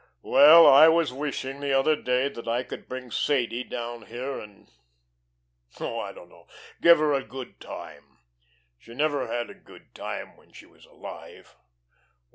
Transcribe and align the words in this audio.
"Well, 0.23 0.65
I 0.65 0.87
was 0.87 1.13
wishing 1.13 1.59
the 1.59 1.73
other 1.73 1.95
day 1.95 2.27
that 2.27 2.47
I 2.47 2.63
could 2.63 2.89
bring 2.89 3.11
Sadie 3.11 3.63
down 3.63 4.07
here, 4.07 4.39
and 4.39 4.67
oh, 5.79 5.99
I 5.99 6.11
don't 6.11 6.27
know 6.27 6.47
give 6.81 6.97
her 6.97 7.13
a 7.13 7.23
good 7.23 7.59
time. 7.59 8.17
She 8.79 8.95
never 8.95 9.27
had 9.27 9.51
a 9.51 9.53
good 9.53 9.93
time 9.93 10.35
when 10.37 10.53
she 10.53 10.65
was 10.65 10.85
alive. 10.87 11.55